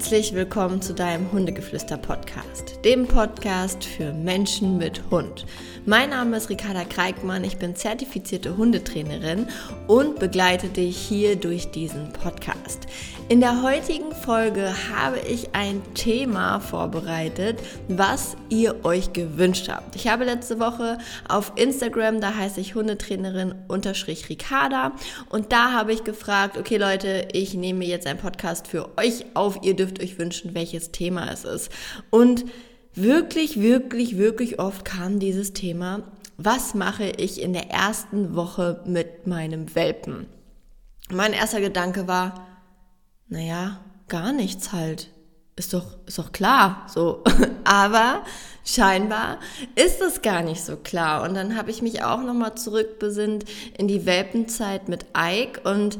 [0.00, 5.44] Herzlich willkommen zu deinem Hundegeflüster-Podcast, dem Podcast für Menschen mit Hund.
[5.84, 9.46] Mein Name ist Ricarda Kreikmann, ich bin zertifizierte Hundetrainerin
[9.88, 12.86] und begleite dich hier durch diesen Podcast.
[13.30, 19.94] In der heutigen Folge habe ich ein Thema vorbereitet, was ihr euch gewünscht habt.
[19.94, 20.98] Ich habe letzte Woche
[21.28, 24.96] auf Instagram, da heiße ich Hundetrainerin unterstrich Ricarda
[25.28, 29.60] und da habe ich gefragt, okay Leute, ich nehme jetzt einen Podcast für euch auf,
[29.62, 31.70] ihr dürft euch wünschen, welches Thema es ist.
[32.10, 32.46] Und
[32.96, 36.02] wirklich, wirklich, wirklich oft kam dieses Thema,
[36.36, 40.26] was mache ich in der ersten Woche mit meinem Welpen?
[41.12, 42.49] Mein erster Gedanke war,
[43.30, 45.08] naja, gar nichts halt.
[45.56, 47.24] Ist doch, ist doch klar, so.
[47.64, 48.24] Aber
[48.64, 49.38] scheinbar
[49.74, 51.22] ist es gar nicht so klar.
[51.22, 53.44] Und dann habe ich mich auch nochmal zurückbesinnt
[53.78, 55.98] in die Welpenzeit mit Ike und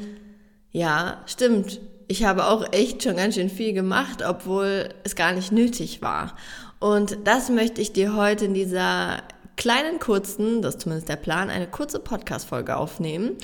[0.73, 1.81] ja, stimmt.
[2.09, 6.37] Ich habe auch echt schon ganz schön viel gemacht, obwohl es gar nicht nötig war.
[6.81, 9.23] Und das möchte ich dir heute in dieser
[9.61, 13.37] kleinen kurzen, das ist zumindest der Plan, eine kurze Podcast-Folge aufnehmen,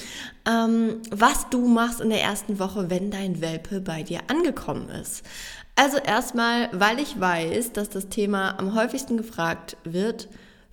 [0.48, 5.22] ähm, was du machst in der ersten Woche, wenn dein Welpe bei dir angekommen ist.
[5.74, 10.28] Also erstmal, weil ich weiß, dass das Thema am häufigsten gefragt wird,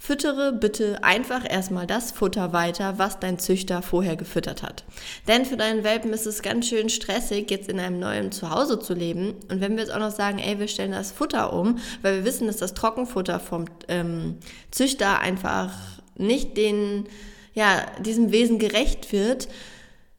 [0.06, 4.84] Füttere bitte einfach erstmal das Futter weiter, was dein Züchter vorher gefüttert hat.
[5.30, 8.94] Denn für deinen Welpen ist es ganz schön stressig, jetzt in einem neuen Zuhause zu
[8.94, 9.36] leben.
[9.50, 12.26] Und wenn wir jetzt auch noch sagen, ey, wir stellen das Futter um, weil wir
[12.26, 14.40] wissen, dass das Trockenfutter vom ähm,
[14.72, 15.72] Züchter einfach
[16.18, 17.06] nicht den,
[17.54, 19.48] ja, diesem Wesen gerecht wird,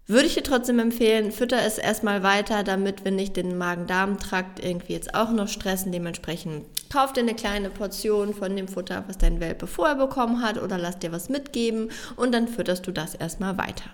[0.06, 4.92] würde ich dir trotzdem empfehlen, fütter es erstmal weiter, damit wir nicht den Magen-Darm-Trakt irgendwie
[4.92, 5.92] jetzt auch noch stressen.
[5.92, 10.60] Dementsprechend kauf dir eine kleine Portion von dem Futter, was dein Welpe vorher bekommen hat
[10.60, 13.90] oder lass dir was mitgeben und dann fütterst du das erstmal weiter.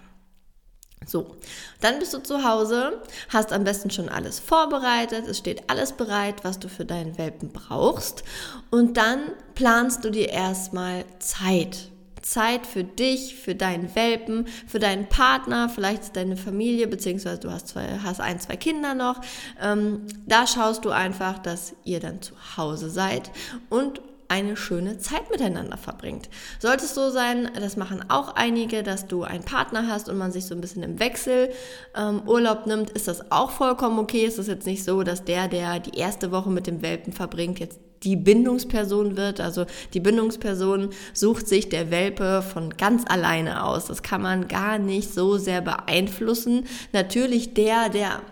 [1.07, 1.37] So,
[1.81, 6.45] dann bist du zu Hause, hast am besten schon alles vorbereitet, es steht alles bereit,
[6.45, 8.23] was du für deinen Welpen brauchst
[8.71, 9.21] und dann
[9.55, 11.91] planst du dir erstmal Zeit.
[12.23, 17.69] Zeit für dich, für deinen Welpen, für deinen Partner, vielleicht deine Familie, beziehungsweise du hast,
[17.69, 19.21] zwei, hast ein, zwei Kinder noch.
[19.61, 23.31] Ähm, da schaust du einfach, dass ihr dann zu Hause seid
[23.69, 26.31] und eine schöne Zeit miteinander verbringt.
[26.61, 30.31] Sollte es so sein, das machen auch einige, dass du einen Partner hast und man
[30.31, 31.51] sich so ein bisschen im Wechsel
[31.97, 34.25] ähm, Urlaub nimmt, ist das auch vollkommen okay.
[34.25, 37.59] Es ist jetzt nicht so, dass der, der die erste Woche mit dem Welpen verbringt,
[37.59, 39.41] jetzt die Bindungsperson wird.
[39.41, 43.87] Also die Bindungsperson sucht sich der Welpe von ganz alleine aus.
[43.87, 46.67] Das kann man gar nicht so sehr beeinflussen.
[46.93, 48.23] Natürlich der, der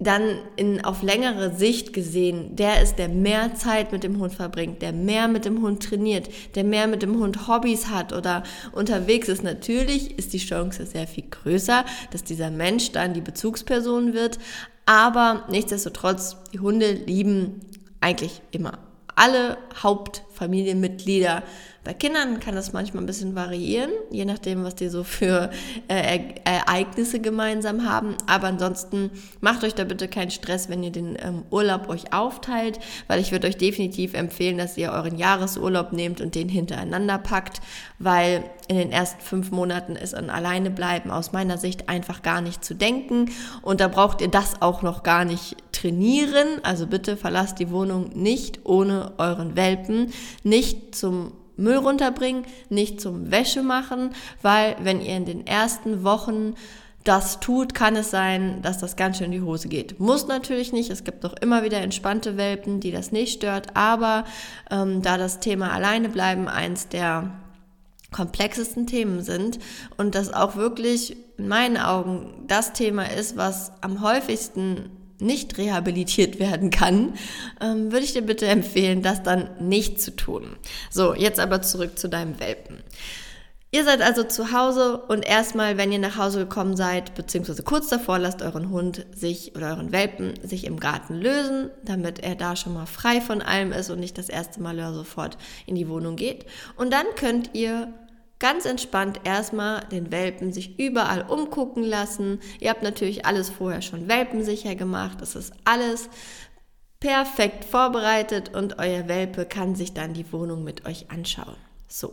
[0.00, 4.80] dann in, auf längere Sicht gesehen, der ist, der mehr Zeit mit dem Hund verbringt,
[4.80, 9.28] der mehr mit dem Hund trainiert, der mehr mit dem Hund Hobbys hat oder unterwegs
[9.28, 9.44] ist.
[9.44, 14.38] Natürlich ist die Chance sehr viel größer, dass dieser Mensch dann die Bezugsperson wird.
[14.86, 17.60] Aber nichtsdestotrotz, die Hunde lieben
[18.00, 18.78] eigentlich immer.
[19.14, 21.42] Alle Hauptfamilienmitglieder
[21.82, 25.50] bei Kindern kann das manchmal ein bisschen variieren, je nachdem, was die so für
[25.88, 28.16] äh, Ereignisse gemeinsam haben.
[28.26, 29.10] Aber ansonsten
[29.40, 33.32] macht euch da bitte keinen Stress, wenn ihr den ähm, Urlaub euch aufteilt, weil ich
[33.32, 37.62] würde euch definitiv empfehlen, dass ihr euren Jahresurlaub nehmt und den hintereinander packt,
[37.98, 42.42] weil in den ersten fünf Monaten ist an alleine bleiben aus meiner Sicht einfach gar
[42.42, 43.30] nicht zu denken.
[43.62, 46.46] Und da braucht ihr das auch noch gar nicht trainieren.
[46.62, 50.12] Also bitte verlasst die Wohnung nicht ohne euren Welpen,
[50.44, 54.10] nicht zum Müll runterbringen, nicht zum Wäsche machen,
[54.42, 56.54] weil wenn ihr in den ersten Wochen
[57.04, 60.00] das tut, kann es sein, dass das ganz schön in die Hose geht.
[60.00, 60.90] Muss natürlich nicht.
[60.90, 63.74] Es gibt auch immer wieder entspannte Welpen, die das nicht stört.
[63.74, 64.24] Aber
[64.70, 67.30] ähm, da das Thema alleine bleiben eins der
[68.12, 69.60] komplexesten Themen sind
[69.96, 76.38] und das auch wirklich in meinen Augen das Thema ist, was am häufigsten nicht rehabilitiert
[76.38, 77.14] werden kann,
[77.60, 80.56] ähm, würde ich dir bitte empfehlen, das dann nicht zu tun.
[80.90, 82.78] So, jetzt aber zurück zu deinem Welpen.
[83.72, 87.88] Ihr seid also zu Hause und erstmal, wenn ihr nach Hause gekommen seid, beziehungsweise kurz
[87.88, 92.56] davor, lasst euren Hund sich oder euren Welpen sich im Garten lösen, damit er da
[92.56, 96.16] schon mal frei von allem ist und nicht das erste Mal sofort in die Wohnung
[96.16, 96.46] geht.
[96.74, 97.94] Und dann könnt ihr
[98.40, 102.40] ganz entspannt erstmal den Welpen sich überall umgucken lassen.
[102.58, 105.22] Ihr habt natürlich alles vorher schon welpensicher gemacht.
[105.22, 106.08] Es ist alles
[106.98, 111.56] perfekt vorbereitet und euer Welpe kann sich dann die Wohnung mit euch anschauen.
[111.86, 112.12] So.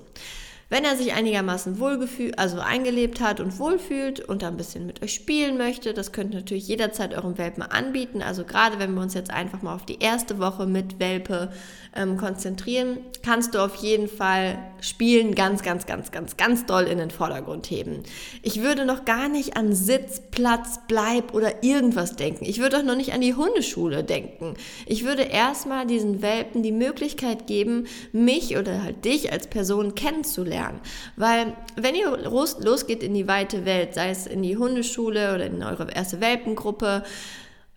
[0.69, 5.13] Wenn er sich einigermaßen wohlgefühlt, also eingelebt hat und wohlfühlt und ein bisschen mit euch
[5.13, 8.21] spielen möchte, das könnt ihr natürlich jederzeit eurem Welpen anbieten.
[8.21, 11.53] Also gerade wenn wir uns jetzt einfach mal auf die erste Woche mit Welpe
[11.95, 16.97] ähm, konzentrieren, kannst du auf jeden Fall Spielen ganz, ganz, ganz, ganz, ganz doll in
[16.97, 18.03] den Vordergrund heben.
[18.41, 22.43] Ich würde noch gar nicht an Sitz, Platz, Bleib oder irgendwas denken.
[22.43, 24.55] Ich würde auch noch nicht an die Hundeschule denken.
[24.85, 30.56] Ich würde erstmal diesen Welpen die Möglichkeit geben, mich oder halt dich als Person kennenzulernen
[30.57, 30.80] lernen.
[31.15, 35.63] Weil wenn ihr losgeht in die weite Welt, sei es in die Hundeschule oder in
[35.63, 37.04] eure erste Welpengruppe,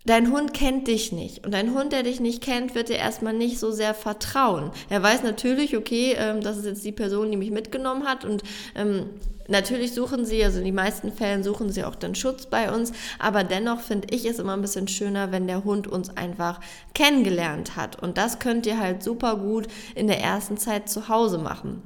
[0.03, 1.45] Dein Hund kennt dich nicht.
[1.45, 4.71] Und ein Hund, der dich nicht kennt, wird dir erstmal nicht so sehr vertrauen.
[4.89, 8.25] Er weiß natürlich, okay, ähm, das ist jetzt die Person, die mich mitgenommen hat.
[8.25, 8.41] Und
[8.73, 9.11] ähm,
[9.47, 12.93] natürlich suchen sie, also in den meisten Fällen suchen sie auch dann Schutz bei uns.
[13.19, 16.59] Aber dennoch finde ich es immer ein bisschen schöner, wenn der Hund uns einfach
[16.95, 18.01] kennengelernt hat.
[18.01, 21.83] Und das könnt ihr halt super gut in der ersten Zeit zu Hause machen.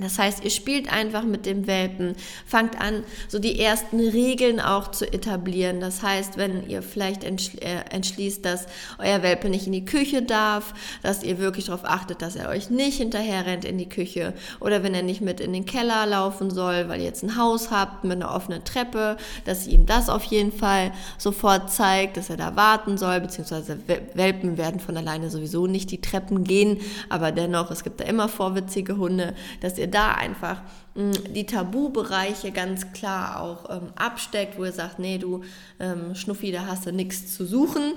[0.00, 4.90] Das heißt, ihr spielt einfach mit dem Welpen, fangt an, so die ersten Regeln auch
[4.90, 5.78] zu etablieren.
[5.78, 8.66] Das heißt, wenn ihr vielleicht äh, entschließt, dass
[8.98, 10.74] euer Welpe nicht in die Küche darf,
[11.04, 14.34] dass ihr wirklich darauf achtet, dass er euch nicht hinterher rennt in die Küche.
[14.58, 17.70] Oder wenn er nicht mit in den Keller laufen soll, weil ihr jetzt ein Haus
[17.70, 22.30] habt mit einer offenen Treppe, dass ihr ihm das auf jeden Fall sofort zeigt, dass
[22.30, 23.78] er da warten soll, beziehungsweise
[24.14, 26.80] Welpen werden von alleine sowieso nicht die Treppen gehen,
[27.10, 30.62] aber dennoch, es gibt da immer vorwitzige Hunde, dass ihr ihr da einfach
[30.94, 35.42] mm, die Tabubereiche ganz klar auch ähm, absteckt, wo ihr sagt, nee, du
[35.78, 37.94] ähm, Schnuffi, da hast du nichts zu suchen.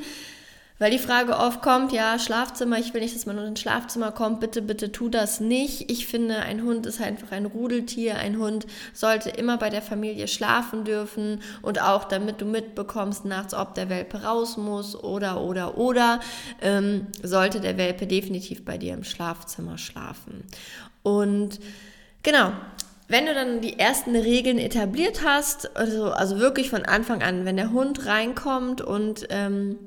[0.79, 4.11] Weil die Frage oft kommt, ja, Schlafzimmer, ich will nicht, dass man nur ins Schlafzimmer
[4.11, 5.89] kommt, bitte, bitte tu das nicht.
[5.89, 8.17] Ich finde, ein Hund ist einfach ein Rudeltier.
[8.17, 13.55] Ein Hund sollte immer bei der Familie schlafen dürfen und auch damit du mitbekommst nachts,
[13.55, 16.19] ob der Welpe raus muss oder, oder, oder,
[16.61, 20.43] ähm, sollte der Welpe definitiv bei dir im Schlafzimmer schlafen.
[21.01, 21.59] Und
[22.21, 22.51] genau,
[23.07, 27.55] wenn du dann die ersten Regeln etabliert hast, also, also wirklich von Anfang an, wenn
[27.55, 29.77] der Hund reinkommt und ähm,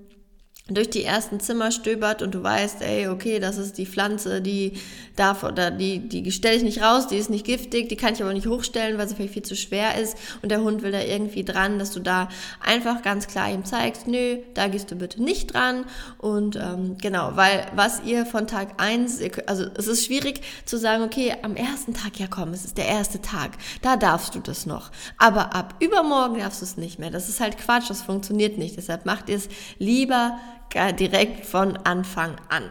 [0.71, 4.75] durch die ersten Zimmer stöbert und du weißt, ey, okay, das ist die Pflanze, die
[5.17, 8.23] darf oder die, die stelle ich nicht raus, die ist nicht giftig, die kann ich
[8.23, 11.01] aber nicht hochstellen, weil sie vielleicht viel zu schwer ist und der Hund will da
[11.01, 12.29] irgendwie dran, dass du da
[12.61, 15.85] einfach ganz klar ihm zeigst, nö, da gehst du bitte nicht dran
[16.19, 21.03] und ähm, genau, weil was ihr von Tag eins, also es ist schwierig zu sagen,
[21.03, 23.53] okay, am ersten Tag, ja komm, es ist der erste Tag,
[23.83, 27.41] da darfst du das noch, aber ab übermorgen darfst du es nicht mehr, das ist
[27.41, 30.39] halt Quatsch, das funktioniert nicht, deshalb macht ihr es lieber
[30.75, 32.71] direkt von Anfang an.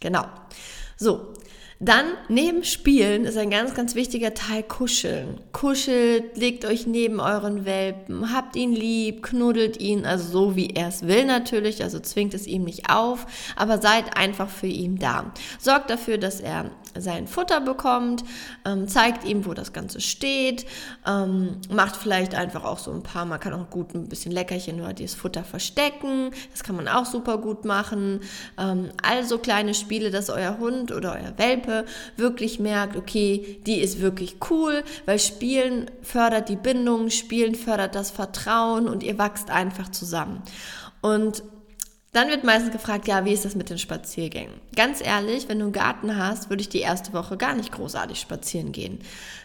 [0.00, 0.26] Genau.
[0.96, 1.34] So,
[1.80, 5.40] dann neben Spielen ist ein ganz, ganz wichtiger Teil Kuscheln.
[5.52, 10.88] Kuschelt, legt euch neben euren Welpen, habt ihn lieb, knuddelt ihn, also so wie er
[10.88, 15.32] es will natürlich, also zwingt es ihm nicht auf, aber seid einfach für ihn da.
[15.60, 18.24] Sorgt dafür, dass er sein Futter bekommt,
[18.64, 20.66] ähm, zeigt ihm, wo das Ganze steht,
[21.06, 24.80] ähm, macht vielleicht einfach auch so ein paar, man kann auch gut ein bisschen Leckerchen
[24.80, 28.20] oder dieses Futter verstecken, das kann man auch super gut machen.
[28.58, 31.84] Ähm, also kleine Spiele, dass euer Hund oder euer Welpe Gruppe
[32.16, 38.10] wirklich merkt, okay, die ist wirklich cool, weil Spielen fördert die Bindung, Spielen fördert das
[38.10, 40.42] Vertrauen und ihr wachst einfach zusammen.
[41.00, 41.42] Und
[42.12, 44.54] dann wird meistens gefragt, ja, wie ist das mit den Spaziergängen?
[44.74, 48.18] Ganz ehrlich, wenn du einen Garten hast, würde ich die erste Woche gar nicht großartig
[48.18, 49.00] spazieren gehen.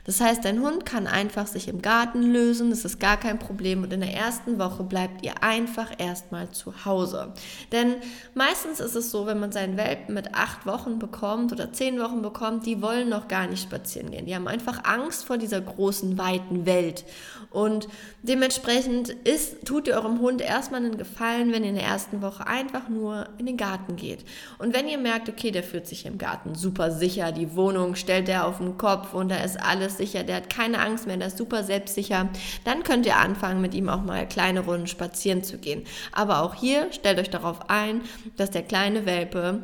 [0.05, 3.83] Das heißt, dein Hund kann einfach sich im Garten lösen, das ist gar kein Problem
[3.83, 7.33] und in der ersten Woche bleibt ihr einfach erstmal zu Hause.
[7.71, 7.95] Denn
[8.33, 12.21] meistens ist es so, wenn man seinen Welpen mit acht Wochen bekommt oder zehn Wochen
[12.21, 14.25] bekommt, die wollen noch gar nicht spazieren gehen.
[14.25, 17.05] Die haben einfach Angst vor dieser großen, weiten Welt.
[17.49, 17.87] Und
[18.23, 22.47] dementsprechend ist, tut ihr eurem Hund erstmal einen Gefallen, wenn ihr in der ersten Woche
[22.53, 24.23] einfach nur in den Garten geht.
[24.59, 28.29] Und wenn ihr merkt, okay, der fühlt sich im Garten super sicher, die Wohnung stellt
[28.29, 31.27] er auf den Kopf und da ist alles sicher, der hat keine Angst mehr, der
[31.27, 32.29] ist super selbstsicher,
[32.63, 35.83] dann könnt ihr anfangen, mit ihm auch mal kleine Runden spazieren zu gehen.
[36.11, 38.01] Aber auch hier stellt euch darauf ein,
[38.37, 39.63] dass der kleine Welpe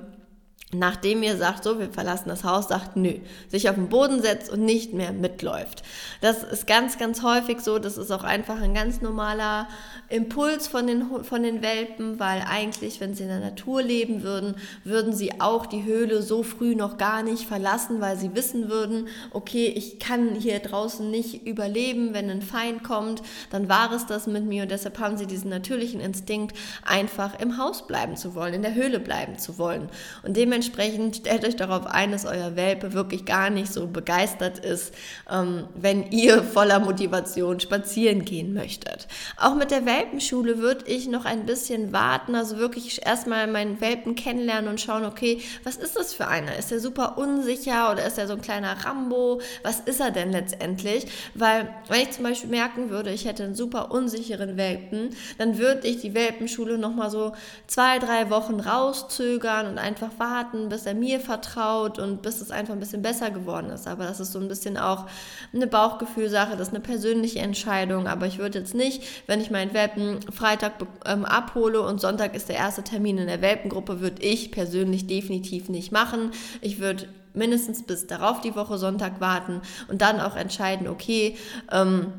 [0.71, 3.13] nachdem ihr sagt, so, wir verlassen das Haus, sagt, nö,
[3.47, 5.81] sich auf den Boden setzt und nicht mehr mitläuft.
[6.21, 7.79] Das ist ganz, ganz häufig so.
[7.79, 9.67] Das ist auch einfach ein ganz normaler
[10.09, 14.55] Impuls von den, von den Welpen, weil eigentlich, wenn sie in der Natur leben würden,
[14.83, 19.07] würden sie auch die Höhle so früh noch gar nicht verlassen, weil sie wissen würden,
[19.31, 24.27] okay, ich kann hier draußen nicht überleben, wenn ein Feind kommt, dann war es das
[24.27, 28.53] mit mir und deshalb haben sie diesen natürlichen Instinkt, einfach im Haus bleiben zu wollen,
[28.53, 29.89] in der Höhle bleiben zu wollen.
[30.23, 34.59] Und dementsprechend dementsprechend stellt euch darauf ein, dass euer Welpe wirklich gar nicht so begeistert
[34.59, 34.93] ist,
[35.31, 39.07] ähm, wenn ihr voller Motivation spazieren gehen möchtet.
[39.37, 44.15] Auch mit der Welpenschule würde ich noch ein bisschen warten, also wirklich erstmal meinen Welpen
[44.15, 46.57] kennenlernen und schauen, okay, was ist das für einer?
[46.57, 49.39] Ist er super unsicher oder ist er so ein kleiner Rambo?
[49.63, 51.05] Was ist er denn letztendlich?
[51.35, 55.87] Weil wenn ich zum Beispiel merken würde, ich hätte einen super unsicheren Welpen, dann würde
[55.87, 57.31] ich die Welpenschule nochmal so
[57.67, 62.73] zwei, drei Wochen rauszögern und einfach warten, bis er mir vertraut und bis es einfach
[62.73, 63.87] ein bisschen besser geworden ist.
[63.87, 65.05] Aber das ist so ein bisschen auch
[65.53, 68.07] eine Bauchgefühlsache, das ist eine persönliche Entscheidung.
[68.07, 70.73] Aber ich würde jetzt nicht, wenn ich meinen Welpen Freitag
[71.05, 75.69] ähm, abhole und Sonntag ist der erste Termin in der Welpengruppe, würde ich persönlich definitiv
[75.69, 76.31] nicht machen.
[76.61, 81.37] Ich würde mindestens bis darauf die Woche Sonntag warten und dann auch entscheiden, okay,
[81.71, 82.13] ähm,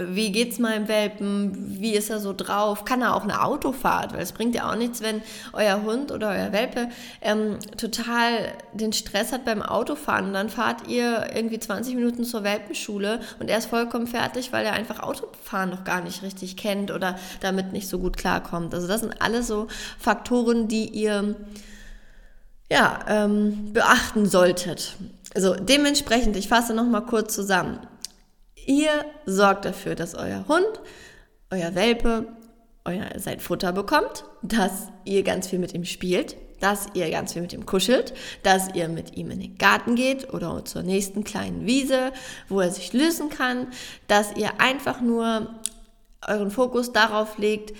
[0.00, 1.80] wie geht's meinem Welpen?
[1.80, 2.84] Wie ist er so drauf?
[2.84, 4.12] Kann er auch eine Autofahrt?
[4.12, 6.88] Weil es bringt ja auch nichts, wenn euer Hund oder euer Welpe
[7.20, 12.44] ähm, total den Stress hat beim Autofahren und dann fahrt ihr irgendwie 20 Minuten zur
[12.44, 16.90] Welpenschule und er ist vollkommen fertig, weil er einfach Autofahren noch gar nicht richtig kennt
[16.90, 18.74] oder damit nicht so gut klarkommt.
[18.74, 21.34] Also das sind alles so Faktoren, die ihr
[22.70, 24.96] ja, ähm, beachten solltet.
[25.34, 27.78] Also dementsprechend, ich fasse nochmal kurz zusammen.
[28.68, 30.68] Ihr sorgt dafür, dass euer Hund,
[31.50, 32.26] euer Welpe,
[32.84, 37.40] euer sein Futter bekommt, dass ihr ganz viel mit ihm spielt, dass ihr ganz viel
[37.40, 41.64] mit ihm kuschelt, dass ihr mit ihm in den Garten geht oder zur nächsten kleinen
[41.64, 42.12] Wiese,
[42.50, 43.68] wo er sich lösen kann,
[44.06, 45.48] dass ihr einfach nur
[46.26, 47.74] euren Fokus darauf legt,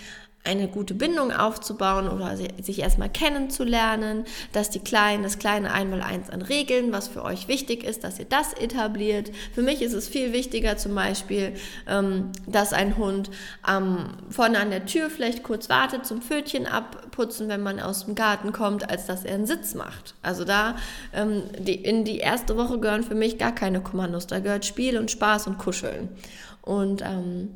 [0.45, 6.41] eine gute Bindung aufzubauen oder sich erstmal kennenzulernen, dass die Kleinen das kleine Einmaleins an
[6.41, 9.31] Regeln, was für euch wichtig ist, dass ihr das etabliert.
[9.53, 11.53] Für mich ist es viel wichtiger zum Beispiel,
[11.87, 13.31] ähm, dass ein Hund
[13.69, 18.15] ähm, vorne an der Tür vielleicht kurz wartet zum Pfötchen abputzen, wenn man aus dem
[18.15, 20.15] Garten kommt, als dass er einen Sitz macht.
[20.23, 20.77] Also da
[21.13, 24.27] ähm, die, in die erste Woche gehören für mich gar keine Kommandos.
[24.27, 26.09] Da gehört Spiel und Spaß und Kuscheln.
[26.63, 27.51] Und ähm,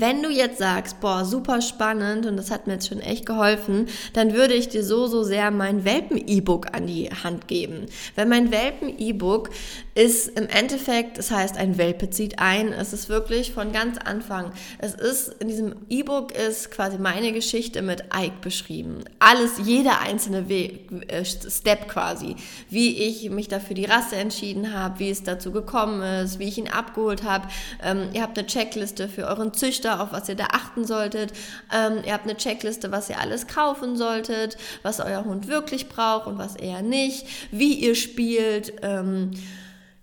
[0.00, 3.86] wenn du jetzt sagst, boah, super spannend und das hat mir jetzt schon echt geholfen,
[4.12, 7.86] dann würde ich dir so, so sehr mein Welpen-E-Book an die Hand geben.
[8.14, 9.50] Weil mein Welpen-E-Book
[9.94, 12.72] ist im Endeffekt, das heißt, ein Welpe zieht ein.
[12.72, 14.52] Es ist wirklich von ganz Anfang.
[14.78, 19.04] Es ist, in diesem E-Book ist quasi meine Geschichte mit Ike beschrieben.
[19.18, 22.36] Alles, jeder einzelne We äh, Step quasi.
[22.68, 26.58] Wie ich mich dafür die Rasse entschieden habe, wie es dazu gekommen ist, wie ich
[26.58, 27.48] ihn abgeholt habe.
[27.82, 31.32] Ähm, ihr habt eine Checkliste für euren Züchter Züchter, auf was ihr da achten solltet.
[31.72, 36.26] Ähm, ihr habt eine Checkliste, was ihr alles kaufen solltet, was euer Hund wirklich braucht
[36.26, 38.74] und was eher nicht, wie ihr spielt.
[38.82, 39.30] Ähm,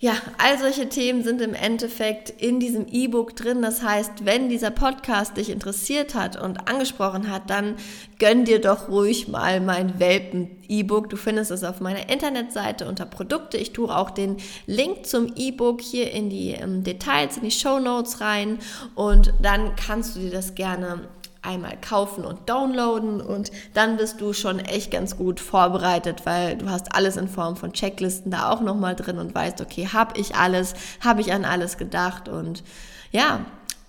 [0.04, 3.62] ja, all solche Themen sind im Endeffekt in diesem E-Book drin.
[3.62, 7.76] Das heißt, wenn dieser Podcast dich interessiert hat und angesprochen hat, dann
[8.20, 11.10] gönn dir doch ruhig mal mein Welpen-E-Book.
[11.10, 13.56] Du findest es auf meiner Internetseite unter Produkte.
[13.56, 14.36] Ich tue auch den
[14.68, 18.60] Link zum E-Book hier in die ähm, Details, in die Show Notes rein
[18.96, 21.08] und dann kannst du dir das gerne
[21.44, 26.70] einmal kaufen und downloaden und dann bist du schon echt ganz gut vorbereitet, weil du
[26.70, 30.36] hast alles in Form von Checklisten da auch nochmal drin und weißt, okay, habe ich
[30.36, 32.64] alles, habe ich an alles gedacht und
[33.12, 33.46] ja,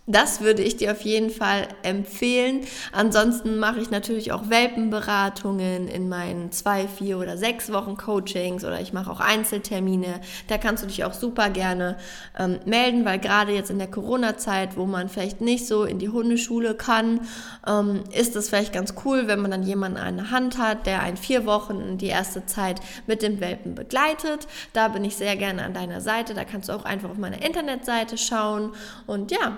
[0.06, 2.60] das würde ich dir auf jeden Fall empfehlen.
[2.92, 8.80] Ansonsten mache ich natürlich auch Welpenberatungen in meinen zwei, vier oder sechs Wochen Coachings oder
[8.80, 10.20] ich mache auch Einzeltermine.
[10.48, 11.96] Da kannst du dich auch super gerne
[12.38, 16.10] ähm, melden, weil gerade jetzt in der Corona-Zeit, wo man vielleicht nicht so in die
[16.10, 17.20] Hundeschule kann,
[17.66, 21.00] ähm, ist es vielleicht ganz cool, wenn man dann jemanden an der Hand hat, der
[21.00, 24.48] einen vier Wochen die erste Zeit mit dem Welpen begleitet.
[24.74, 26.34] Da bin ich sehr gerne an deiner Seite.
[26.34, 28.72] Da kannst du auch einfach auf meiner Internetseite schauen
[29.06, 29.56] und ja,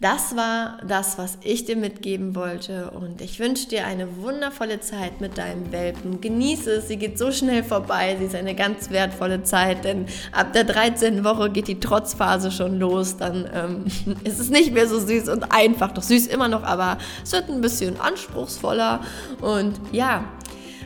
[0.00, 5.20] das war das, was ich dir mitgeben wollte und ich wünsche dir eine wundervolle Zeit
[5.20, 6.20] mit deinem Welpen.
[6.20, 10.52] Genieße es, sie geht so schnell vorbei, sie ist eine ganz wertvolle Zeit, denn ab
[10.52, 11.24] der 13.
[11.24, 15.52] Woche geht die Trotzphase schon los, dann ähm, ist es nicht mehr so süß und
[15.52, 19.00] einfach, doch süß immer noch, aber es wird ein bisschen anspruchsvoller
[19.40, 20.24] und ja,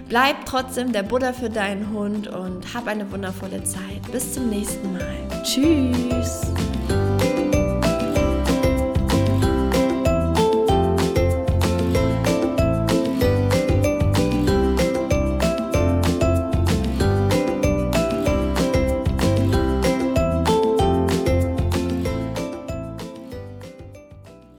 [0.09, 4.11] Bleib trotzdem der Buddha für deinen Hund und hab eine wundervolle Zeit.
[4.11, 5.43] Bis zum nächsten Mal.
[5.43, 6.41] Tschüss.